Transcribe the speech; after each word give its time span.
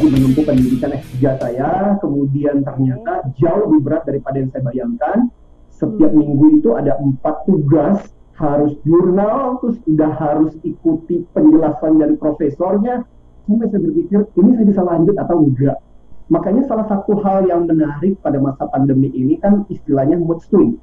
lagi 0.00 0.16
menempuh 0.16 0.44
pendidikan 0.48 0.96
S3 0.96 1.36
saya, 1.36 1.92
kemudian 2.00 2.64
ternyata 2.64 3.20
jauh 3.36 3.68
lebih 3.68 3.84
berat 3.84 4.08
daripada 4.08 4.40
yang 4.40 4.48
saya 4.48 4.64
bayangkan. 4.64 5.28
Setiap 5.76 6.16
minggu 6.16 6.56
itu 6.56 6.72
ada 6.72 6.96
empat 6.96 7.44
tugas, 7.44 8.08
harus 8.32 8.80
jurnal, 8.80 9.60
terus 9.60 9.76
udah 9.84 10.12
harus 10.16 10.56
ikuti 10.64 11.20
penjelasan 11.36 12.00
dari 12.00 12.16
profesornya. 12.16 13.04
Sampai 13.44 13.68
saya 13.68 13.80
berpikir, 13.84 14.24
ini 14.40 14.50
saya 14.56 14.66
bisa 14.72 14.82
lanjut 14.88 15.16
atau 15.20 15.36
enggak. 15.36 15.76
Makanya 16.32 16.64
salah 16.64 16.88
satu 16.88 17.20
hal 17.20 17.44
yang 17.44 17.68
menarik 17.68 18.16
pada 18.24 18.40
masa 18.40 18.72
pandemi 18.72 19.12
ini 19.12 19.36
kan 19.36 19.68
istilahnya 19.68 20.16
mood 20.16 20.40
swing. 20.48 20.80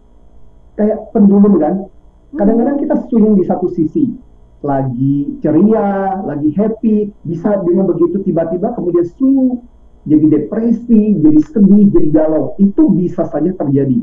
Kayak 0.77 1.09
pendulum 1.09 1.57
kan, 1.57 1.89
kadang-kadang 2.37 2.77
kita 2.85 2.93
swing 3.09 3.33
di 3.33 3.49
satu 3.49 3.65
sisi 3.73 4.26
lagi 4.65 5.37
ceria, 5.45 6.21
lagi 6.25 6.49
happy, 6.57 7.13
bisa 7.21 7.61
dengan 7.61 7.85
begitu 7.93 8.25
tiba-tiba 8.25 8.73
kemudian 8.73 9.05
swing 9.05 9.61
jadi 10.07 10.25
depresi, 10.31 11.19
jadi 11.19 11.39
sedih, 11.51 11.91
jadi 11.91 12.07
galau. 12.15 12.55
Itu 12.55 12.95
bisa 12.95 13.27
saja 13.27 13.51
terjadi. 13.51 13.99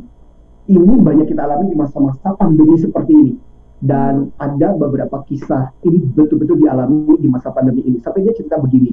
Ini 0.69 0.95
banyak 1.01 1.33
kita 1.33 1.49
alami 1.49 1.73
di 1.73 1.77
masa-masa 1.81 2.37
pandemi 2.37 2.77
seperti 2.77 3.13
ini. 3.17 3.35
Dan 3.81 4.33
ada 4.37 4.77
beberapa 4.77 5.25
kisah 5.25 5.73
ini 5.85 6.05
betul-betul 6.13 6.61
dialami 6.61 7.17
di 7.21 7.29
masa 7.29 7.53
pandemi 7.57 7.85
ini. 7.89 7.97
Sampai 8.05 8.21
dia 8.21 8.37
cerita 8.37 8.61
begini. 8.61 8.93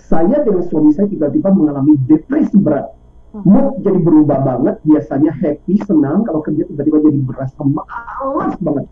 Saya 0.00 0.40
dengan 0.40 0.64
suami 0.64 0.96
saya 0.96 1.12
tiba-tiba 1.12 1.52
mengalami 1.52 2.00
depresi 2.08 2.56
berat. 2.56 2.88
Mood 3.44 3.84
jadi 3.84 4.00
berubah 4.00 4.40
banget. 4.40 4.80
Biasanya 4.88 5.36
happy, 5.36 5.76
senang. 5.84 6.24
Kalau 6.24 6.40
kerja 6.40 6.64
tiba-tiba 6.64 7.04
jadi 7.04 7.20
berasa 7.20 7.60
malas 7.68 8.56
banget 8.64 8.88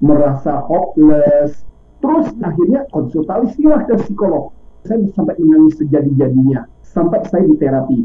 merasa 0.00 0.60
hopeless. 0.66 1.64
Terus 2.00 2.28
akhirnya 2.44 2.84
konsultasi 2.92 3.64
lah 3.66 3.82
ke 3.88 3.96
psikolog. 4.04 4.52
Saya 4.84 5.02
sampai 5.16 5.34
menangis 5.40 5.80
sejadi-jadinya. 5.80 6.68
Sampai 6.84 7.24
saya 7.26 7.44
di 7.44 7.56
terapi. 7.58 8.00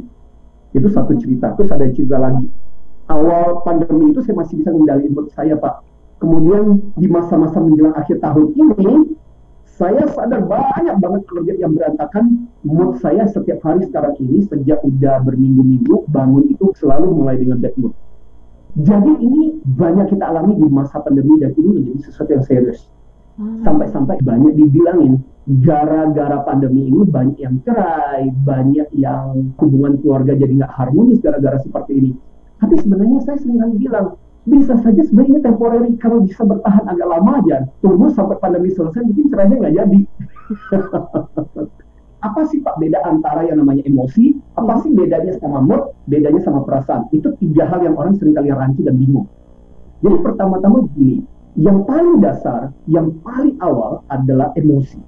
Itu 0.73 0.87
satu 0.89 1.13
cerita. 1.19 1.53
Terus 1.59 1.69
ada 1.69 1.85
cerita 1.91 2.17
lagi. 2.17 2.47
Awal 3.11 3.59
pandemi 3.67 4.15
itu 4.15 4.23
saya 4.23 4.39
masih 4.39 4.63
bisa 4.63 4.71
mengendalikan 4.71 5.11
mood 5.11 5.27
saya, 5.35 5.59
Pak. 5.59 5.83
Kemudian 6.23 6.93
di 6.95 7.07
masa-masa 7.11 7.59
menjelang 7.59 7.97
akhir 7.97 8.23
tahun 8.23 8.55
ini, 8.55 9.17
saya 9.65 10.05
sadar 10.13 10.45
banyak 10.45 10.95
banget 11.01 11.21
kerja 11.27 11.53
yang 11.59 11.75
berantakan. 11.75 12.47
Mood 12.63 13.01
saya 13.01 13.27
setiap 13.27 13.59
hari 13.65 13.83
sekarang 13.89 14.15
ini, 14.21 14.45
sejak 14.47 14.79
udah 14.85 15.19
berminggu-minggu, 15.27 16.07
bangun 16.07 16.47
itu 16.47 16.71
selalu 16.77 17.11
mulai 17.11 17.35
dengan 17.41 17.59
bad 17.59 17.75
mood. 17.75 17.93
Jadi 18.71 19.11
ini 19.19 19.59
banyak 19.67 20.15
kita 20.15 20.23
alami 20.31 20.55
di 20.55 20.67
masa 20.71 21.03
pandemi 21.03 21.35
dan 21.43 21.51
ini 21.59 21.69
menjadi 21.81 21.99
sesuatu 22.07 22.31
yang 22.31 22.45
serius. 22.47 22.87
Hmm. 23.35 23.63
Sampai-sampai 23.67 24.23
banyak 24.23 24.55
dibilangin 24.55 25.23
gara-gara 25.63 26.39
pandemi 26.47 26.87
ini 26.87 27.03
banyak 27.03 27.37
yang 27.41 27.59
cerai, 27.67 28.31
banyak 28.47 28.87
yang 28.95 29.51
hubungan 29.59 29.99
keluarga 29.99 30.37
jadi 30.39 30.63
nggak 30.63 30.73
harmonis 30.75 31.19
gara-gara 31.19 31.59
seperti 31.59 31.91
ini. 31.99 32.11
Tapi 32.63 32.75
sebenarnya 32.79 33.19
saya 33.27 33.37
sering 33.41 33.75
bilang 33.75 34.15
bisa 34.41 34.73
saja 34.81 35.01
sebenarnya 35.05 35.45
temporary 35.45 35.93
kalau 36.01 36.25
bisa 36.25 36.41
bertahan 36.41 36.81
agak 36.89 37.05
lama 37.05 37.45
aja 37.45 37.69
tunggu 37.85 38.09
sampai 38.09 38.41
pandemi 38.41 38.73
selesai 38.73 39.05
mungkin 39.05 39.29
cerainya 39.29 39.55
nggak 39.61 39.75
jadi 39.77 39.99
apa 42.21 42.45
sih 42.47 42.61
Pak 42.61 42.77
beda 42.77 43.01
antara 43.01 43.49
yang 43.49 43.57
namanya 43.57 43.81
emosi, 43.89 44.37
apa 44.53 44.77
sih 44.85 44.93
bedanya 44.93 45.33
sama 45.41 45.57
mood, 45.61 45.89
bedanya 46.05 46.41
sama 46.45 46.61
perasaan. 46.61 47.09
Itu 47.09 47.33
tiga 47.41 47.65
hal 47.65 47.81
yang 47.81 47.97
orang 47.97 48.13
sering 48.21 48.37
kali 48.37 48.53
rancu 48.53 48.85
dan 48.85 48.95
bingung. 49.01 49.25
Jadi 50.05 50.17
pertama-tama 50.21 50.85
begini, 50.85 51.25
yang 51.57 51.81
paling 51.83 52.21
dasar, 52.21 52.69
yang 52.85 53.09
paling 53.25 53.57
awal 53.61 54.05
adalah 54.13 54.53
emosi. 54.53 55.01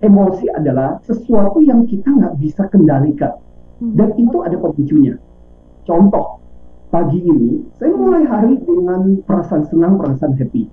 Emosi 0.00 0.46
adalah 0.54 1.02
sesuatu 1.04 1.60
yang 1.60 1.84
kita 1.90 2.08
nggak 2.08 2.34
bisa 2.40 2.64
kendalikan. 2.70 3.36
Hmm. 3.82 3.94
Dan 3.98 4.14
itu 4.16 4.38
ada 4.40 4.56
pemicunya. 4.56 5.18
Contoh, 5.84 6.38
pagi 6.94 7.18
ini 7.20 7.66
saya 7.76 7.92
mulai 7.92 8.24
hari 8.24 8.62
dengan 8.62 9.18
perasaan 9.26 9.66
senang, 9.66 9.98
perasaan 9.98 10.38
happy. 10.38 10.70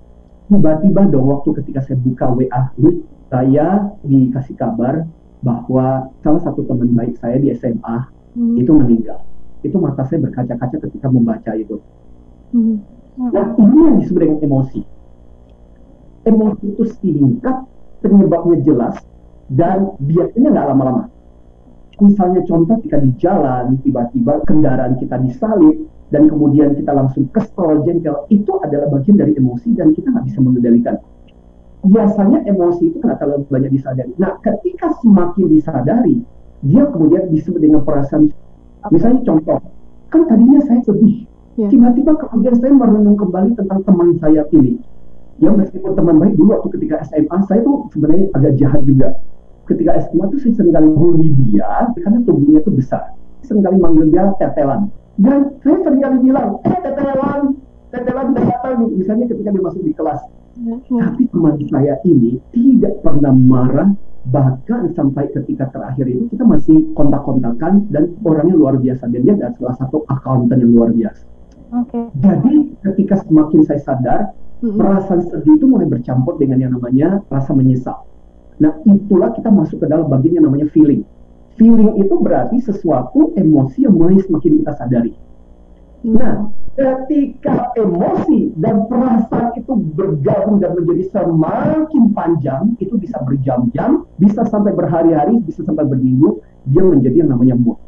Tiba-tiba 0.47 1.09
dong 1.11 1.27
waktu 1.27 1.49
ketika 1.59 1.83
saya 1.83 1.97
buka 1.99 2.31
WA 2.31 2.61
ini, 2.79 3.03
saya 3.27 3.91
dikasih 4.07 4.55
kabar 4.55 5.03
bahwa 5.41 6.09
salah 6.25 6.41
satu 6.41 6.65
teman 6.65 6.93
baik 6.97 7.17
saya 7.21 7.37
di 7.37 7.53
SMA 7.53 7.97
hmm. 8.37 8.55
itu 8.57 8.71
meninggal. 8.73 9.21
Itu 9.61 9.77
mata 9.77 10.05
saya 10.05 10.21
berkaca-kaca 10.23 10.77
ketika 10.89 11.07
membaca 11.09 11.51
itu. 11.53 11.77
Hmm. 12.53 12.81
Nah 13.17 13.53
ini 13.57 13.77
yang 13.89 13.97
disebut 14.01 14.21
dengan 14.21 14.39
emosi. 14.45 14.81
Emosi 16.27 16.65
itu 16.75 16.83
singkat, 16.99 17.65
penyebabnya 18.03 18.57
jelas, 18.61 18.95
dan 19.49 19.95
biasanya 20.01 20.49
nggak 20.53 20.67
lama-lama. 20.75 21.03
Misalnya 21.97 22.45
contoh 22.45 22.77
ketika 22.77 23.01
di 23.01 23.09
jalan, 23.17 23.81
tiba-tiba 23.81 24.45
kendaraan 24.45 25.01
kita 25.01 25.17
disalip, 25.17 25.87
dan 26.13 26.29
kemudian 26.29 26.77
kita 26.77 26.93
langsung 26.93 27.25
kesel, 27.33 27.81
jengkel, 27.83 28.27
itu 28.29 28.53
adalah 28.61 28.87
bagian 28.93 29.17
dari 29.17 29.33
emosi 29.35 29.75
dan 29.75 29.91
kita 29.97 30.13
nggak 30.13 30.25
bisa 30.29 30.39
mengendalikan 30.39 30.95
biasanya 31.85 32.41
emosi 32.49 32.93
itu 32.93 32.97
kan 33.03 33.17
terlalu 33.21 33.45
banyak 33.51 33.71
disadari. 33.73 34.13
Nah, 34.17 34.39
ketika 34.41 34.93
semakin 35.03 35.45
disadari, 35.51 36.17
dia 36.65 36.83
kemudian 36.89 37.29
disebut 37.29 37.61
dengan 37.61 37.85
perasaan. 37.85 38.33
Misalnya 38.89 39.21
contoh, 39.27 39.59
kan 40.09 40.21
tadinya 40.25 40.61
saya 40.63 40.81
sedih, 40.81 41.27
yeah. 41.59 41.69
tiba-tiba 41.69 42.15
kemudian 42.17 42.55
saya 42.57 42.73
merenung 42.73 43.17
kembali 43.19 43.53
tentang 43.53 43.83
teman 43.83 44.15
saya 44.17 44.47
ini. 44.55 44.79
Ya 45.37 45.53
meskipun 45.53 45.93
teman 45.93 46.17
baik 46.17 46.33
dulu 46.33 46.57
waktu 46.57 46.81
ketika 46.81 47.05
SMA 47.05 47.37
saya 47.45 47.61
tuh 47.61 47.85
sebenarnya 47.93 48.25
agak 48.33 48.53
jahat 48.57 48.81
juga. 48.89 49.13
Ketika 49.69 49.99
SMA 50.07 50.25
tuh 50.33 50.39
saya 50.41 50.53
sering 50.57 50.73
kali 50.73 50.89
bully 50.89 51.29
dia 51.45 51.91
karena 51.93 52.19
tubuhnya 52.25 52.59
tuh 52.65 52.73
besar. 52.73 53.13
Seringkali 53.45 53.77
manggil 53.77 54.09
dia 54.09 54.33
tetelan. 54.41 54.89
Dan 55.21 55.53
saya 55.61 55.77
sering 55.85 56.01
kali 56.01 56.17
bilang, 56.25 56.57
eh 56.65 56.77
tetelan, 56.81 57.53
tetelan 57.93 58.27
datang. 58.33 58.89
Misalnya 58.97 59.29
ketika 59.29 59.49
dia 59.53 59.61
masuk 59.61 59.81
di 59.85 59.93
kelas, 59.93 60.21
tapi 60.89 61.23
teman 61.29 61.55
saya 61.69 62.01
ini 62.03 62.41
tidak 62.49 63.05
pernah 63.05 63.33
marah, 63.33 63.89
bahkan 64.27 64.91
sampai 64.91 65.29
ketika 65.31 65.69
terakhir 65.71 66.09
itu 66.09 66.27
kita 66.33 66.43
masih 66.43 66.91
kontak-kontakan 66.97 67.87
dan 67.93 68.11
orangnya 68.25 68.55
luar 68.57 68.75
biasa 68.81 69.07
dan 69.07 69.21
dia 69.23 69.33
adalah 69.37 69.53
salah 69.55 69.75
satu 69.79 70.03
akuntan 70.09 70.59
yang 70.59 70.71
luar 70.73 70.89
biasa. 70.91 71.23
Okay. 71.67 72.05
Jadi 72.23 72.55
ketika 72.83 73.21
semakin 73.27 73.61
saya 73.67 73.81
sadar, 73.83 74.19
mm-hmm. 74.63 74.79
perasaan 74.79 75.21
sedih 75.27 75.55
itu 75.59 75.65
mulai 75.67 75.87
bercampur 75.87 76.39
dengan 76.39 76.63
yang 76.63 76.71
namanya 76.75 77.21
rasa 77.27 77.51
menyesal. 77.51 78.07
Nah 78.57 78.73
itulah 78.87 79.35
kita 79.35 79.51
masuk 79.51 79.83
ke 79.83 79.87
dalam 79.87 80.09
bagian 80.09 80.41
yang 80.41 80.47
namanya 80.49 80.67
feeling. 80.73 81.03
Feeling 81.59 81.97
itu 81.97 82.13
berarti 82.21 82.61
sesuatu 82.61 83.33
emosi 83.33 83.85
yang 83.85 83.93
mulai 83.97 84.21
semakin 84.21 84.61
kita 84.63 84.73
sadari. 84.77 85.13
Nah, 86.05 86.53
ketika 86.77 87.73
emosi 87.73 88.53
dan 88.61 88.85
perasaan 88.85 89.57
itu 89.57 89.73
bergabung 89.97 90.61
dan 90.61 90.77
menjadi 90.77 91.09
semakin 91.09 92.13
panjang, 92.13 92.77
itu 92.77 93.01
bisa 93.01 93.17
berjam-jam, 93.25 94.05
bisa 94.21 94.45
sampai 94.45 94.77
berhari-hari, 94.77 95.41
bisa 95.41 95.65
sampai 95.65 95.89
berminggu, 95.89 96.37
dia 96.69 96.85
menjadi 96.85 97.25
yang 97.25 97.33
namanya 97.33 97.57
mood. 97.57 97.81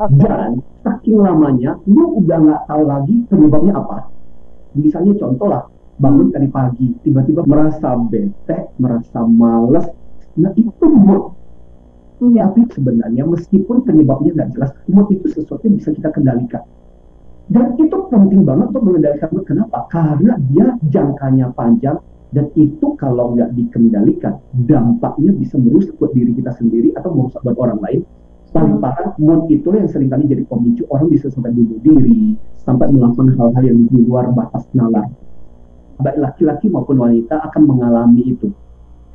Okay. 0.00 0.24
Dan 0.24 0.64
saking 0.80 1.20
lamanya, 1.20 1.76
lu 1.84 2.24
udah 2.24 2.38
nggak 2.40 2.62
tahu 2.64 2.82
lagi 2.88 3.16
penyebabnya 3.28 3.76
apa. 3.76 4.08
Misalnya 4.72 5.20
contoh 5.20 5.52
lah, 5.52 5.68
bangun 6.00 6.32
tadi 6.32 6.48
pagi, 6.48 6.96
tiba-tiba 7.04 7.44
merasa 7.44 7.92
bete, 8.08 8.72
merasa 8.80 9.20
males, 9.28 9.84
nah 10.40 10.48
itu 10.56 10.86
mood. 10.88 11.36
Ya. 12.32 12.48
Tapi 12.48 12.68
sebenarnya 12.72 13.24
meskipun 13.28 13.84
penyebabnya 13.84 14.32
nggak 14.32 14.50
jelas, 14.56 14.72
mood 14.88 15.12
itu 15.12 15.28
sesuatu 15.28 15.68
yang 15.68 15.76
bisa 15.76 15.92
kita 15.92 16.08
kendalikan 16.08 16.64
dan 17.50 17.74
itu 17.82 17.96
penting 18.06 18.46
banget 18.46 18.70
untuk 18.70 18.86
mengendalikan 18.86 19.28
mood. 19.34 19.42
Kenapa? 19.42 19.90
Karena 19.90 20.38
dia 20.54 20.78
jangkanya 20.86 21.50
panjang 21.50 21.98
dan 22.30 22.46
itu 22.54 22.94
kalau 22.94 23.34
nggak 23.34 23.50
dikendalikan, 23.58 24.38
dampaknya 24.70 25.34
bisa 25.34 25.58
merusak 25.58 25.98
buat 25.98 26.14
diri 26.14 26.30
kita 26.30 26.54
sendiri 26.54 26.94
atau 26.94 27.10
merusak 27.10 27.42
buat 27.42 27.58
orang 27.58 27.82
lain. 27.82 28.00
Paling 28.54 28.78
hmm. 28.78 28.82
parah, 28.82 29.10
mood 29.18 29.50
itu 29.50 29.66
yang 29.74 29.90
sering 29.90 30.06
kali 30.06 30.30
jadi 30.30 30.46
pemicu 30.46 30.86
orang 30.94 31.10
bisa 31.10 31.26
sampai 31.26 31.50
bunuh 31.50 31.82
diri, 31.82 32.38
sampai 32.62 32.86
melakukan 32.94 33.34
hal-hal 33.34 33.62
yang 33.66 33.78
di 33.82 33.98
luar 33.98 34.30
batas 34.30 34.70
nalar. 34.70 35.10
Baik 35.98 36.16
laki-laki 36.22 36.70
maupun 36.70 37.02
wanita 37.02 37.50
akan 37.50 37.62
mengalami 37.66 38.30
itu. 38.30 38.46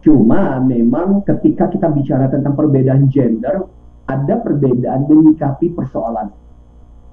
Cuma 0.04 0.60
memang 0.60 1.24
ketika 1.24 1.72
kita 1.72 1.88
bicara 1.88 2.28
tentang 2.28 2.54
perbedaan 2.54 3.08
gender, 3.08 3.64
ada 4.06 4.36
perbedaan 4.44 5.08
menyikapi 5.08 5.72
persoalan 5.72 6.45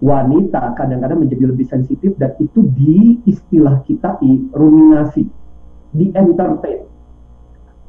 wanita 0.03 0.75
kadang-kadang 0.75 1.23
menjadi 1.23 1.55
lebih 1.55 1.67
sensitif 1.71 2.19
dan 2.19 2.35
itu 2.43 2.67
di 2.75 3.23
istilah 3.23 3.87
kita 3.87 4.19
di 4.19 4.51
ruminasi, 4.51 5.23
di 5.95 6.11
entertain. 6.11 6.91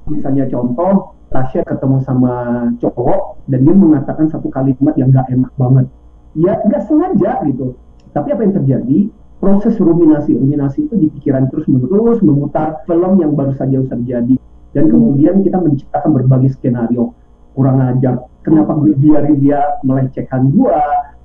Misalnya 0.05 0.45
contoh, 0.45 1.17
Tasya 1.33 1.65
ketemu 1.65 1.97
sama 2.05 2.33
cowok 2.77 3.49
dan 3.49 3.65
dia 3.65 3.73
mengatakan 3.73 4.29
satu 4.29 4.53
kalimat 4.53 4.93
yang 4.93 5.09
gak 5.09 5.25
enak 5.33 5.49
banget. 5.57 5.89
Ya 6.37 6.61
nggak 6.61 6.85
sengaja 6.85 7.41
gitu. 7.49 7.73
Tapi 8.13 8.27
apa 8.29 8.41
yang 8.45 8.53
terjadi? 8.61 8.99
Proses 9.41 9.75
ruminasi, 9.75 10.37
ruminasi 10.37 10.87
itu 10.87 10.95
di 10.95 11.07
pikiran 11.09 11.49
terus 11.49 11.65
menerus 11.67 12.21
memutar 12.23 12.85
film 12.87 13.19
yang 13.19 13.35
baru 13.35 13.51
saja 13.57 13.81
terjadi 13.91 14.39
dan 14.71 14.87
kemudian 14.87 15.43
kita 15.43 15.59
menciptakan 15.59 16.15
berbagai 16.15 16.55
skenario 16.55 17.11
kurang 17.51 17.83
ajar 17.83 18.23
kenapa 18.41 18.73
gue 18.79 18.93
biarin 18.97 19.39
dia 19.39 19.61
melecehkan 19.83 20.47
gue, 20.51 20.79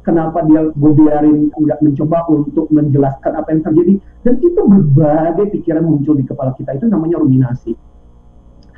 kenapa 0.08 0.40
dia 0.49 0.64
gue 0.72 0.93
biarin 0.96 1.52
nggak 1.52 1.84
mencoba 1.84 2.25
untuk 2.32 2.72
menjelaskan 2.72 3.37
apa 3.37 3.49
yang 3.52 3.60
terjadi, 3.60 3.93
dan 4.25 4.34
itu 4.40 4.60
berbagai 4.64 5.52
pikiran 5.52 5.84
muncul 5.84 6.16
di 6.16 6.25
kepala 6.25 6.56
kita, 6.56 6.81
itu 6.81 6.88
namanya 6.88 7.20
ruminasi. 7.20 7.76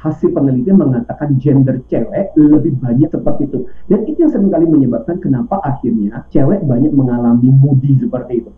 Hasil 0.00 0.32
penelitian 0.32 0.80
mengatakan 0.80 1.36
gender 1.38 1.78
cewek 1.86 2.32
lebih 2.34 2.72
banyak 2.80 3.12
seperti 3.12 3.46
itu. 3.52 3.68
Dan 3.84 4.08
itu 4.08 4.24
yang 4.24 4.32
sering 4.32 4.48
kali 4.48 4.64
menyebabkan 4.64 5.20
kenapa 5.20 5.60
akhirnya 5.60 6.24
cewek 6.32 6.64
banyak 6.64 6.90
mengalami 6.90 7.52
moody 7.52 8.00
seperti 8.00 8.40
itu. 8.40 8.50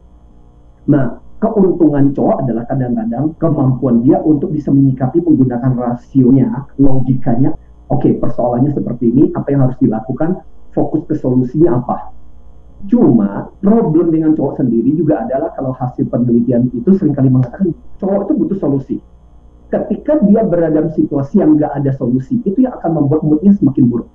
Nah, 0.86 1.18
keuntungan 1.42 2.14
cowok 2.14 2.46
adalah 2.46 2.62
kadang-kadang 2.70 3.34
kemampuan 3.42 4.06
dia 4.06 4.22
untuk 4.22 4.54
bisa 4.54 4.70
menyikapi 4.70 5.18
menggunakan 5.18 5.74
rasionya, 5.74 6.70
logikanya. 6.78 7.58
Oke, 7.90 8.08
okay, 8.08 8.12
persoalannya 8.22 8.70
seperti 8.72 9.10
ini, 9.10 9.34
apa 9.34 9.50
yang 9.50 9.66
harus 9.66 9.78
dilakukan? 9.82 10.46
Fokus 10.72 11.04
ke 11.04 11.18
solusinya 11.18 11.82
apa? 11.82 12.01
Cuma 12.90 13.50
problem 13.62 14.10
dengan 14.10 14.34
cowok 14.34 14.58
sendiri 14.58 14.90
juga 14.98 15.22
adalah 15.22 15.54
kalau 15.54 15.70
hasil 15.74 16.08
penelitian 16.10 16.66
itu 16.74 16.90
sering 16.98 17.14
kali 17.14 17.30
mengatakan 17.30 17.70
cowok 18.02 18.26
itu 18.26 18.32
butuh 18.42 18.58
solusi. 18.58 18.96
Ketika 19.70 20.20
dia 20.26 20.44
berada 20.44 20.82
dalam 20.82 20.90
situasi 20.92 21.40
yang 21.40 21.56
nggak 21.56 21.72
ada 21.80 21.90
solusi, 21.96 22.42
itu 22.44 22.66
yang 22.66 22.76
akan 22.76 23.02
membuat 23.02 23.24
moodnya 23.24 23.56
semakin 23.56 23.88
buruk. 23.88 24.10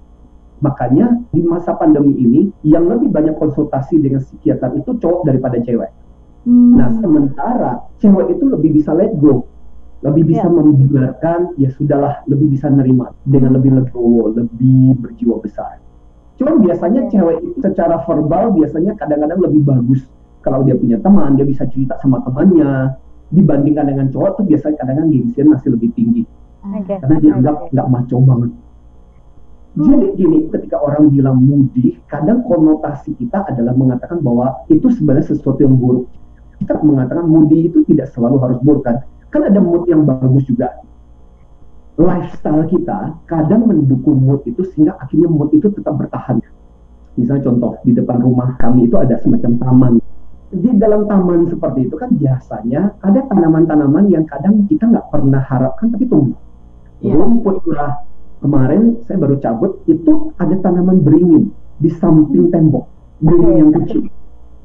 Makanya 0.61 1.17
di 1.33 1.41
masa 1.41 1.73
pandemi 1.73 2.13
ini, 2.17 2.41
yang 2.61 2.85
lebih 2.85 3.09
banyak 3.09 3.37
konsultasi 3.41 3.97
dengan 3.97 4.21
psikiater 4.21 4.73
itu 4.77 4.93
cowok 5.01 5.25
daripada 5.25 5.57
cewek 5.61 5.89
Hmm. 6.47 6.79
Nah, 6.79 6.87
sementara 7.03 7.71
cewek 7.99 8.39
itu 8.39 8.47
lebih 8.47 8.79
bisa 8.79 8.95
let 8.95 9.11
go, 9.19 9.43
lebih 9.99 10.31
bisa 10.31 10.47
yeah. 10.47 10.55
membiarkan, 10.55 11.39
ya 11.59 11.67
sudahlah, 11.75 12.23
lebih 12.23 12.55
bisa 12.55 12.71
nerima 12.71 13.11
dengan 13.27 13.59
lebih 13.59 13.75
legowo, 13.75 14.31
lebih 14.31 14.95
berjiwa 14.95 15.43
besar. 15.43 15.83
Cuman 16.37 16.61
biasanya 16.61 17.01
yeah. 17.07 17.11
cewek 17.11 17.37
itu 17.43 17.57
secara 17.61 18.01
verbal 18.05 18.53
biasanya 18.53 18.93
kadang-kadang 18.95 19.39
lebih 19.41 19.61
bagus. 19.65 20.05
Kalau 20.45 20.63
dia 20.63 20.77
punya 20.77 21.01
teman, 21.01 21.35
dia 21.35 21.43
bisa 21.43 21.65
cerita 21.67 21.97
sama 21.99 22.23
temannya. 22.23 22.95
Dibandingkan 23.27 23.91
dengan 23.91 24.07
cowok 24.13 24.39
tuh 24.39 24.45
biasanya 24.47 24.79
kadang-kadang 24.79 25.11
gengsian 25.11 25.47
masih 25.51 25.69
lebih 25.75 25.89
tinggi. 25.97 26.23
Okay. 26.63 26.97
Karena 27.03 27.17
dia 27.19 27.33
nggak 27.35 27.55
okay. 27.57 27.69
nggak 27.75 27.87
maco 27.91 28.17
banget. 28.23 28.51
Hmm. 29.77 29.83
Jadi 29.83 30.07
gini, 30.15 30.39
ketika 30.49 30.77
orang 30.79 31.11
bilang 31.11 31.37
mudi, 31.43 31.99
kadang 32.07 32.41
konotasi 32.47 33.13
kita 33.19 33.43
adalah 33.45 33.75
mengatakan 33.75 34.23
bahwa 34.23 34.63
itu 34.71 34.87
sebenarnya 34.87 35.35
sesuatu 35.35 35.59
yang 35.59 35.75
buruk 35.75 36.07
kita 36.61 36.73
mengatakan 36.81 37.25
moody 37.29 37.69
itu 37.69 37.85
tidak 37.85 38.09
selalu 38.11 38.37
harus 38.41 38.59
buruk 38.65 38.83
kan 38.85 38.97
kan 39.29 39.45
ada 39.45 39.61
mood 39.61 39.85
yang 39.85 40.03
bagus 40.07 40.45
juga 40.49 40.73
lifestyle 41.97 42.63
kita 42.69 43.17
kadang 43.25 43.65
mendukung 43.65 44.21
mood 44.21 44.45
itu 44.45 44.61
sehingga 44.69 44.95
akhirnya 45.01 45.27
mood 45.27 45.49
itu 45.51 45.67
tetap 45.73 45.97
bertahan. 45.97 46.37
Misalnya 47.17 47.49
contoh 47.49 47.81
di 47.81 47.97
depan 47.97 48.21
rumah 48.21 48.53
kami 48.61 48.85
itu 48.85 48.95
ada 49.01 49.17
semacam 49.17 49.51
taman. 49.57 49.93
Di 50.53 50.71
dalam 50.77 51.09
taman 51.09 51.49
seperti 51.49 51.89
itu 51.89 51.97
kan 51.97 52.13
biasanya 52.13 52.95
ada 53.01 53.19
tanaman-tanaman 53.25 54.07
yang 54.13 54.23
kadang 54.29 54.63
kita 54.69 54.85
nggak 54.87 55.09
pernah 55.09 55.41
harapkan 55.41 55.89
tapi 55.89 56.05
tumbuh. 56.05 56.37
Yeah. 57.01 57.17
rumput 57.17 57.65
lah. 57.73 58.05
Kemarin 58.37 59.01
saya 59.09 59.17
baru 59.17 59.41
cabut 59.41 59.81
itu 59.89 60.29
ada 60.37 60.53
tanaman 60.61 61.01
beringin 61.01 61.49
di 61.81 61.89
samping 61.89 62.53
tembok 62.53 62.85
beringin 63.17 63.55
yang 63.65 63.71
kecil. 63.81 64.05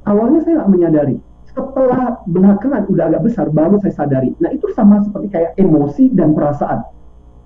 Awalnya 0.05 0.45
saya 0.45 0.55
nggak 0.61 0.71
menyadari. 0.71 1.17
Setelah 1.49 2.21
belakangan 2.29 2.89
udah 2.89 3.05
agak 3.13 3.23
besar 3.25 3.47
baru 3.49 3.81
saya 3.81 3.97
sadari. 3.97 4.33
Nah 4.41 4.53
itu 4.53 4.69
sama 4.77 5.01
seperti 5.05 5.29
kayak 5.33 5.57
emosi 5.57 6.13
dan 6.13 6.37
perasaan. 6.37 6.85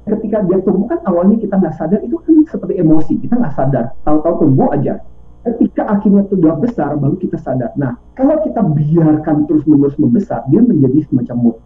Ketika 0.06 0.38
dia 0.46 0.58
tumbuh 0.62 0.86
kan 0.86 1.02
awalnya 1.02 1.34
kita 1.36 1.58
nggak 1.58 1.74
sadar 1.74 1.98
itu 1.98 2.14
kan 2.22 2.46
seperti 2.46 2.78
emosi 2.78 3.18
kita 3.18 3.34
nggak 3.34 3.54
sadar 3.58 3.84
tahu-tahu 4.06 4.46
tumbuh 4.46 4.70
aja. 4.70 5.02
Ketika 5.42 5.86
akhirnya 5.86 6.26
sudah 6.30 6.54
besar 6.58 6.94
baru 6.98 7.18
kita 7.18 7.38
sadar. 7.42 7.74
Nah 7.74 7.98
kalau 8.14 8.38
kita 8.46 8.62
biarkan 8.62 9.50
terus-menerus 9.50 9.98
membesar 9.98 10.46
dia 10.46 10.62
menjadi 10.62 11.06
semacam 11.10 11.36
mood. 11.38 11.56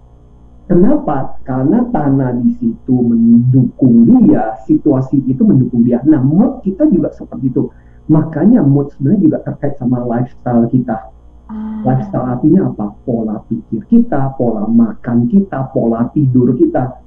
Kenapa? 0.70 1.36
Karena 1.42 1.82
tanah 1.90 2.40
di 2.40 2.54
situ 2.62 2.94
mendukung 2.94 4.06
dia, 4.06 4.54
situasi 4.64 5.18
itu 5.26 5.42
mendukung 5.42 5.84
dia. 5.84 6.00
Nah 6.08 6.22
mood 6.24 6.64
kita 6.64 6.88
juga 6.88 7.12
seperti 7.12 7.52
itu. 7.52 7.68
Makanya 8.08 8.64
mood 8.64 8.88
sebenarnya 8.96 9.20
juga 9.20 9.38
terkait 9.44 9.76
sama 9.76 10.00
lifestyle 10.06 10.64
kita 10.70 11.10
Ah. 11.50 11.82
Lifestyle 11.82 12.26
artinya 12.38 12.70
apa? 12.70 12.94
Pola 13.02 13.42
pikir 13.50 13.82
kita, 13.90 14.38
pola 14.38 14.70
makan 14.70 15.26
kita, 15.26 15.74
pola 15.74 16.06
tidur 16.14 16.54
kita. 16.54 17.02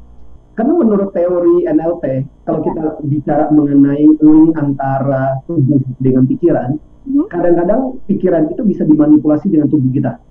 Karena 0.53 0.73
menurut 0.77 1.09
teori 1.11 1.65
NLP, 1.65 2.03
kalau 2.45 2.61
kita 2.61 3.01
bicara 3.09 3.49
mengenai 3.49 4.05
link 4.05 4.53
antara 4.53 5.41
tubuh 5.49 5.81
dengan 5.97 6.29
pikiran, 6.29 6.77
hmm. 7.09 7.25
kadang-kadang 7.29 7.97
pikiran 8.05 8.53
itu 8.53 8.61
bisa 8.61 8.85
dimanipulasi 8.85 9.49
dengan 9.49 9.65
tubuh 9.65 9.89
kita. 9.89 10.21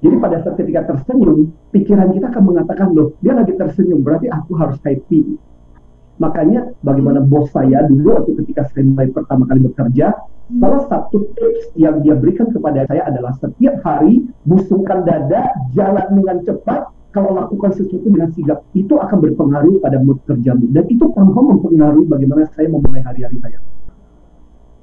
Jadi 0.00 0.16
pada 0.16 0.40
saat 0.40 0.56
ketika 0.56 0.88
tersenyum, 0.88 1.52
pikiran 1.76 2.08
kita 2.08 2.32
akan 2.32 2.44
mengatakan, 2.48 2.88
loh, 2.96 3.12
dia 3.20 3.36
lagi 3.36 3.52
tersenyum, 3.52 4.00
berarti 4.00 4.32
aku 4.32 4.56
harus 4.56 4.80
happy. 4.80 5.36
Makanya 6.16 6.72
bagaimana 6.80 7.20
bos 7.20 7.52
saya 7.52 7.84
dulu 7.84 8.16
waktu 8.16 8.32
ketika 8.44 8.64
saya 8.72 8.88
mulai 8.88 9.12
pertama 9.12 9.44
kali 9.44 9.60
bekerja, 9.68 10.16
Salah 10.50 10.82
satu 10.90 11.30
tips 11.38 11.78
yang 11.78 12.02
dia 12.02 12.18
berikan 12.18 12.50
kepada 12.50 12.82
saya 12.90 13.06
adalah 13.06 13.30
setiap 13.38 13.78
hari 13.86 14.26
busungkan 14.42 15.06
dada, 15.06 15.46
jalan 15.70 16.10
dengan 16.10 16.42
cepat, 16.42 16.90
kalau 17.10 17.34
lakukan 17.34 17.74
sesuatu 17.74 18.06
dengan 18.06 18.30
sigap, 18.30 18.62
itu 18.74 18.94
akan 18.94 19.18
berpengaruh 19.18 19.82
pada 19.82 19.98
mood 19.98 20.22
kerjamu. 20.26 20.70
Dan 20.70 20.86
itu 20.86 21.10
confirm 21.10 21.58
mempengaruhi 21.58 22.06
bagaimana 22.06 22.46
saya 22.54 22.70
memulai 22.70 23.02
hari-hari 23.02 23.38
saya. 23.42 23.58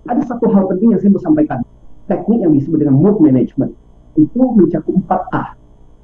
Ada 0.08 0.24
satu 0.36 0.52
hal 0.52 0.68
penting 0.72 0.96
yang 0.96 1.00
saya 1.00 1.12
mau 1.16 1.24
sampaikan. 1.24 1.60
Teknik 2.08 2.40
yang 2.44 2.52
disebut 2.56 2.84
dengan 2.84 2.96
mood 3.00 3.20
management. 3.20 3.76
Itu 4.20 4.40
mencakup 4.56 4.96
4A. 5.08 5.44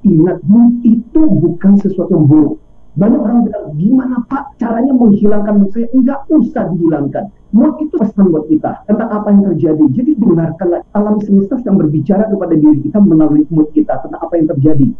Ingat, 0.04 0.44
mood 0.44 0.80
itu 0.84 1.20
bukan 1.24 1.80
sesuatu 1.80 2.12
yang 2.12 2.28
buruk. 2.28 2.60
Banyak 2.94 3.20
orang 3.20 3.38
bilang, 3.48 3.66
gimana 3.74 4.16
Pak 4.28 4.60
caranya 4.60 4.92
menghilangkan 4.94 5.54
mood 5.60 5.72
saya? 5.72 5.88
Enggak 5.90 6.20
usah 6.30 6.70
dihilangkan 6.72 7.26
Mood 7.54 7.78
itu 7.78 7.94
pesan 7.94 8.34
buat 8.34 8.50
kita 8.50 8.82
tentang 8.90 9.14
apa 9.14 9.30
yang 9.30 9.46
terjadi. 9.54 9.84
Jadi 9.94 10.18
dengarkanlah 10.18 10.82
alam 10.90 11.22
semesta 11.22 11.54
yang 11.62 11.78
berbicara 11.78 12.26
kepada 12.26 12.50
diri 12.58 12.82
kita 12.82 12.98
melalui 12.98 13.46
mood 13.46 13.70
kita 13.70 13.94
tentang 14.02 14.18
apa 14.18 14.34
yang 14.34 14.50
terjadi. 14.50 14.90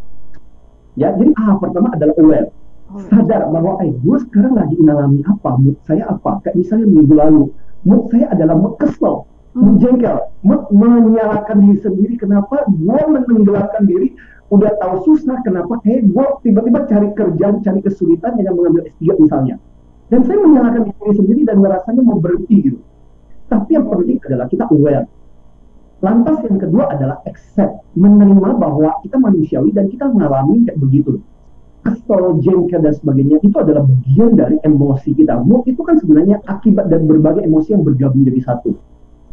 Ya, 0.95 1.11
jadi 1.15 1.31
ah 1.35 1.59
pertama 1.59 1.91
adalah 1.91 2.15
aware. 2.19 2.47
Oh. 2.91 3.01
Sadar 3.11 3.51
bahwa 3.51 3.81
eh 3.83 3.91
gue 3.91 4.17
sekarang 4.29 4.55
lagi 4.55 4.75
mengalami 4.79 5.19
apa, 5.27 5.59
mood 5.59 5.77
saya 5.83 6.07
apa. 6.07 6.39
Kayak 6.43 6.55
misalnya 6.59 6.87
minggu 6.87 7.13
lalu, 7.13 7.43
mood 7.83 8.07
saya 8.11 8.31
adalah 8.31 8.55
mood 8.55 8.75
kesel, 8.79 9.27
hmm. 9.55 9.59
mood 9.59 9.75
jengkel, 9.83 10.17
mood 10.45 10.61
menyalahkan 10.71 11.57
diri 11.59 11.77
sendiri. 11.83 12.13
Kenapa 12.15 12.63
gue 12.71 13.01
menenggelamkan 13.11 13.83
diri 13.83 14.15
udah 14.53 14.71
tahu 14.77 14.95
susah 15.09 15.41
kenapa 15.41 15.81
eh 15.89 16.05
gue 16.05 16.25
tiba-tiba 16.45 16.85
cari 16.85 17.09
kerjaan 17.17 17.65
cari 17.65 17.81
kesulitan 17.81 18.37
yang 18.37 18.53
mengambil 18.53 18.85
S3 18.85 19.17
misalnya 19.17 19.57
dan 20.13 20.21
saya 20.21 20.37
menyalahkan 20.37 20.85
diri 20.85 21.13
sendiri 21.17 21.41
dan 21.49 21.57
merasanya 21.57 22.01
mau 22.05 22.21
berhenti 22.21 22.69
gitu. 22.69 22.79
Tapi 23.49 23.77
yang 23.77 23.89
penting 23.89 24.17
adalah 24.21 24.45
kita 24.49 24.65
aware. 24.69 25.05
Lantas 26.03 26.43
yang 26.43 26.59
kedua 26.59 26.91
adalah 26.91 27.23
accept, 27.23 27.83
menerima 27.95 28.59
bahwa 28.59 28.99
kita 29.03 29.15
manusiawi 29.15 29.71
dan 29.71 29.87
kita 29.87 30.11
mengalami 30.11 30.67
kayak 30.67 30.79
begitu. 30.79 31.23
Kesel, 31.85 32.41
jengkel 32.41 32.81
dan 32.81 32.93
sebagainya 32.97 33.37
itu 33.45 33.55
adalah 33.61 33.85
bagian 33.85 34.33
dari 34.33 34.57
emosi 34.65 35.13
kita. 35.13 35.37
Mood 35.45 35.69
itu 35.69 35.81
kan 35.85 36.01
sebenarnya 36.01 36.41
akibat 36.49 36.89
dari 36.89 37.05
berbagai 37.05 37.45
emosi 37.45 37.77
yang 37.77 37.85
bergabung 37.85 38.25
jadi 38.25 38.41
satu. 38.41 38.73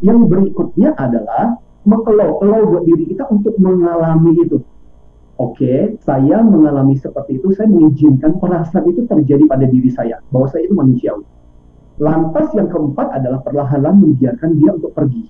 Yang 0.05 0.19
berikutnya 0.29 0.93
adalah 1.01 1.57
mengelola 1.89 2.63
buat 2.69 2.85
diri 2.85 3.11
kita 3.11 3.27
untuk 3.33 3.57
mengalami 3.57 4.37
itu 4.39 4.61
oke, 5.43 5.59
okay, 5.59 5.99
saya 6.07 6.39
mengalami 6.45 6.95
seperti 6.95 7.43
itu, 7.43 7.51
saya 7.51 7.67
mengizinkan 7.67 8.39
perasaan 8.39 8.87
itu 8.87 9.03
terjadi 9.11 9.45
pada 9.51 9.67
diri 9.67 9.91
saya, 9.91 10.23
bahwa 10.31 10.47
saya 10.47 10.71
itu 10.71 10.75
manusiawi. 10.79 11.27
Lantas 11.99 12.55
yang 12.55 12.71
keempat 12.71 13.11
adalah 13.11 13.43
perlahan-lahan 13.43 13.99
membiarkan 13.99 14.51
dia 14.57 14.71
untuk 14.73 14.95
pergi. 14.95 15.27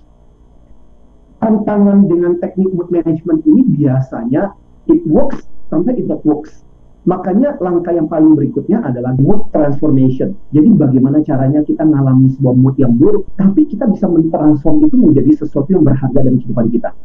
Tantangan 1.43 2.07
dengan 2.07 2.39
teknik 2.39 2.71
mood 2.71 2.87
management 2.87 3.43
ini 3.43 3.67
biasanya 3.67 4.55
it 4.87 5.03
works, 5.03 5.43
sampai 5.67 5.99
it 5.99 6.07
not 6.07 6.23
works. 6.23 6.63
Makanya 7.03 7.59
langkah 7.59 7.91
yang 7.91 8.07
paling 8.07 8.31
berikutnya 8.31 8.79
adalah 8.79 9.11
mood 9.19 9.51
transformation. 9.51 10.39
Jadi 10.55 10.71
bagaimana 10.71 11.19
caranya 11.19 11.59
kita 11.67 11.83
mengalami 11.83 12.31
sebuah 12.31 12.55
mood 12.55 12.75
yang 12.79 12.95
buruk, 12.95 13.27
tapi 13.35 13.67
kita 13.67 13.91
bisa 13.91 14.07
mentransform 14.07 14.87
itu 14.87 14.95
menjadi 14.95 15.43
sesuatu 15.43 15.67
yang 15.75 15.83
berharga 15.83 16.23
dalam 16.23 16.39
kehidupan 16.39 16.71
kita. 16.71 16.95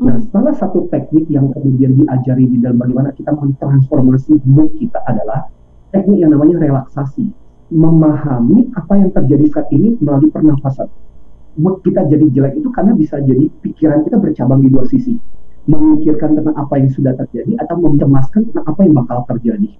Nah, 0.00 0.16
hmm. 0.16 0.28
salah 0.32 0.56
satu 0.56 0.88
teknik 0.88 1.28
yang 1.28 1.52
kemudian 1.52 1.92
diajari 1.92 2.48
di 2.48 2.56
dalam 2.56 2.80
bagaimana 2.80 3.12
kita 3.12 3.36
mentransformasi 3.36 4.44
mood 4.48 4.72
kita 4.80 5.00
adalah 5.04 5.44
teknik 5.92 6.24
yang 6.24 6.32
namanya 6.32 6.56
relaksasi. 6.56 7.28
Memahami 7.66 8.72
apa 8.72 8.96
yang 8.96 9.12
terjadi 9.12 9.44
saat 9.52 9.68
ini 9.76 9.92
melalui 10.00 10.32
pernafasan. 10.32 10.88
Mood 11.56 11.80
kita 11.80 12.04
jadi 12.04 12.26
jelek 12.28 12.60
itu 12.60 12.68
karena 12.68 12.92
bisa 12.92 13.16
jadi 13.20 13.48
pikiran 13.64 14.04
kita 14.04 14.20
bercabang 14.20 14.60
di 14.60 14.68
dua 14.68 14.84
sisi. 14.84 15.16
Memikirkan 15.66 16.36
tentang 16.36 16.54
apa 16.54 16.78
yang 16.78 16.92
sudah 16.92 17.16
terjadi 17.16 17.58
atau 17.58 17.80
mencemaskan 17.80 18.52
tentang 18.52 18.64
apa 18.68 18.80
yang 18.84 18.94
bakal 18.94 19.24
terjadi. 19.26 19.70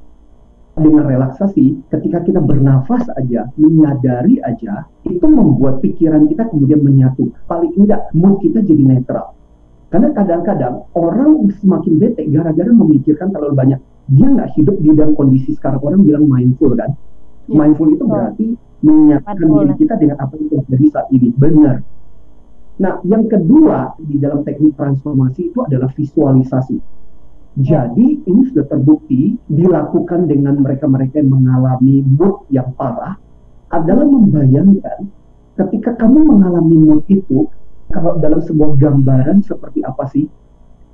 dengan 0.76 1.08
relaksasi, 1.08 1.88
ketika 1.88 2.20
kita 2.20 2.36
bernafas 2.36 3.08
aja, 3.16 3.48
menyadari 3.56 4.36
aja, 4.44 4.84
itu 5.08 5.24
membuat 5.24 5.80
pikiran 5.80 6.28
kita 6.28 6.52
kemudian 6.52 6.84
menyatu. 6.84 7.32
Paling 7.48 7.72
enggak, 7.80 8.12
mood 8.12 8.44
kita 8.44 8.60
jadi 8.60 8.84
netral. 8.84 9.32
Karena 9.88 10.12
kadang-kadang 10.12 10.84
orang 10.92 11.48
semakin 11.62 11.96
bete 11.96 12.28
gara-gara 12.28 12.68
memikirkan 12.68 13.32
terlalu 13.32 13.54
banyak. 13.56 13.80
Dia 14.12 14.26
nggak 14.28 14.52
hidup 14.58 14.76
di 14.82 14.92
dalam 14.92 15.16
kondisi 15.16 15.56
sekarang 15.56 15.80
orang 15.80 16.04
bilang 16.04 16.28
mindful 16.28 16.76
kan. 16.76 16.92
Ya, 17.46 17.54
mindful 17.62 17.94
itu 17.94 18.04
berarti 18.06 18.46
menyatakan 18.82 19.46
diri 19.46 19.74
kita 19.78 19.94
dengan 19.98 20.16
apa 20.18 20.34
yang 20.38 20.48
terjadi 20.50 20.86
saat 20.90 21.08
ini. 21.14 21.28
Benar. 21.34 21.82
Nah, 22.76 23.00
yang 23.08 23.24
kedua 23.30 23.96
di 24.02 24.20
dalam 24.20 24.44
teknik 24.44 24.76
transformasi 24.76 25.54
itu 25.54 25.58
adalah 25.64 25.88
visualisasi. 25.96 26.76
Jadi 27.56 28.20
ini 28.28 28.42
sudah 28.52 28.68
terbukti 28.68 29.32
dilakukan 29.48 30.28
dengan 30.28 30.60
mereka-mereka 30.60 31.24
yang 31.24 31.32
mengalami 31.40 32.04
mood 32.04 32.44
yang 32.52 32.68
parah 32.76 33.16
adalah 33.72 34.04
membayangkan 34.04 35.08
ketika 35.56 35.96
kamu 35.96 36.36
mengalami 36.36 36.76
mood 36.76 37.02
itu 37.08 37.48
kalau 37.88 38.20
dalam 38.20 38.44
sebuah 38.44 38.76
gambaran 38.76 39.40
seperti 39.40 39.80
apa 39.88 40.04
sih? 40.12 40.28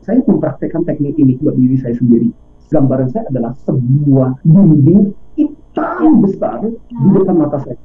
Saya 0.06 0.22
mempraktekkan 0.22 0.86
teknik 0.86 1.18
ini 1.18 1.34
buat 1.42 1.58
diri 1.58 1.78
saya 1.82 1.98
sendiri. 1.98 2.30
Gambaran 2.72 3.08
saya 3.12 3.28
adalah 3.28 3.52
sebuah 3.68 4.40
dinding 4.48 5.12
hitam 5.36 6.24
besar 6.24 6.64
di 6.64 7.08
depan 7.12 7.36
mata 7.36 7.60
saya. 7.60 7.76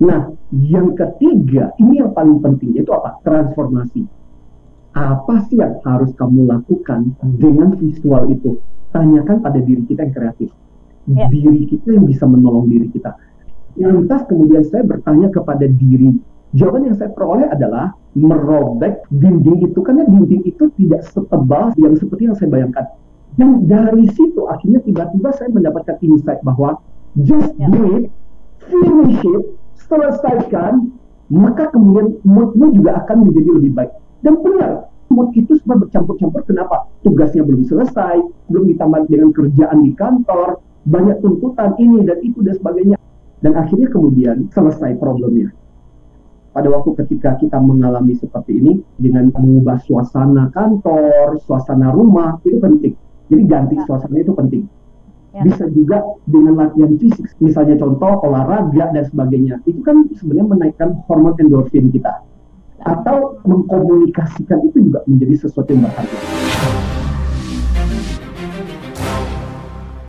Nah, 0.00 0.32
yang 0.52 0.92
ketiga, 0.96 1.72
ini 1.80 2.00
yang 2.04 2.12
paling 2.12 2.40
penting, 2.44 2.76
yaitu 2.76 2.92
apa? 2.92 3.20
Transformasi 3.24 4.20
apa 4.90 5.46
sih 5.46 5.62
yang 5.62 5.78
harus 5.86 6.10
kamu 6.18 6.50
lakukan 6.50 7.14
dengan 7.38 7.78
visual 7.78 8.26
itu? 8.26 8.58
Tanyakan 8.90 9.38
pada 9.38 9.62
diri 9.62 9.86
kita 9.86 10.02
yang 10.02 10.14
kreatif. 10.14 10.50
Ya. 11.06 11.30
Diri 11.30 11.62
kita 11.70 11.94
yang 11.94 12.06
bisa 12.10 12.26
menolong 12.26 12.66
diri 12.66 12.90
kita. 12.90 13.14
Lantas 13.78 14.26
kemudian 14.26 14.66
saya 14.66 14.82
bertanya 14.82 15.30
kepada 15.30 15.62
diri. 15.70 16.18
Jawaban 16.50 16.90
yang 16.90 16.98
saya 16.98 17.14
peroleh 17.14 17.46
adalah 17.46 17.94
merobek 18.18 19.06
dinding 19.14 19.70
itu 19.70 19.78
karena 19.86 20.02
dinding 20.10 20.42
itu 20.42 20.66
tidak 20.74 21.06
setebal 21.06 21.70
yang 21.78 21.94
seperti 21.94 22.26
yang 22.26 22.34
saya 22.34 22.50
bayangkan. 22.50 22.90
Dan 23.40 23.64
dari 23.64 24.04
situ 24.12 24.44
akhirnya 24.52 24.84
tiba-tiba 24.84 25.32
saya 25.32 25.48
mendapatkan 25.48 25.96
insight 26.04 26.44
bahwa 26.44 26.76
just 27.24 27.56
ya. 27.56 27.72
do 27.72 27.88
it, 27.96 28.12
finish 28.68 29.16
it, 29.24 29.56
selesaikan, 29.88 30.92
maka 31.32 31.72
kemudian 31.72 32.20
moodmu 32.20 32.76
juga 32.76 33.00
akan 33.00 33.24
menjadi 33.24 33.50
lebih 33.56 33.72
baik. 33.72 33.96
Dan 34.20 34.44
benar, 34.44 34.92
mood 35.08 35.32
itu 35.32 35.56
semua 35.56 35.80
bercampur-campur. 35.80 36.44
Kenapa? 36.44 36.84
Tugasnya 37.00 37.40
belum 37.40 37.64
selesai, 37.64 38.20
belum 38.52 38.76
ditambah 38.76 39.08
dengan 39.08 39.32
kerjaan 39.32 39.88
di 39.88 39.96
kantor, 39.96 40.60
banyak 40.84 41.16
tuntutan 41.24 41.80
ini 41.80 42.04
dan 42.04 42.20
itu 42.20 42.44
dan 42.44 42.60
sebagainya. 42.60 43.00
Dan 43.40 43.56
akhirnya 43.56 43.88
kemudian 43.88 44.52
selesai 44.52 45.00
problemnya. 45.00 45.48
Pada 46.52 46.68
waktu 46.68 46.92
ketika 46.92 47.40
kita 47.40 47.56
mengalami 47.56 48.20
seperti 48.20 48.60
ini, 48.60 48.84
dengan 49.00 49.32
mengubah 49.32 49.80
suasana 49.80 50.52
kantor, 50.52 51.40
suasana 51.40 51.88
rumah, 51.88 52.36
itu 52.44 52.60
penting. 52.60 52.92
Jadi 53.30 53.42
ganti 53.46 53.74
ya. 53.78 53.86
suasana 53.86 54.18
itu 54.18 54.34
penting. 54.34 54.62
Ya. 55.30 55.46
Bisa 55.46 55.70
juga 55.70 56.02
dengan 56.26 56.66
latihan 56.66 56.98
fisik, 56.98 57.30
misalnya 57.38 57.78
contoh 57.78 58.18
olahraga 58.26 58.90
dan 58.90 59.06
sebagainya. 59.06 59.62
Itu 59.62 59.78
kan 59.86 60.10
sebenarnya 60.10 60.46
menaikkan 60.58 60.88
hormon 61.06 61.38
endorfin 61.38 61.94
kita 61.94 62.26
atau 62.82 63.38
mengkomunikasikan 63.46 64.58
itu 64.66 64.90
juga 64.90 65.06
menjadi 65.06 65.46
sesuatu 65.46 65.70
yang 65.70 65.86
berharga. 65.86 66.89